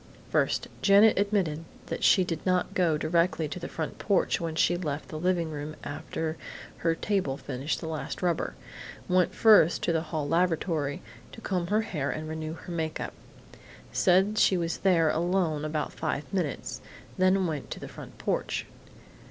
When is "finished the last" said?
7.37-8.23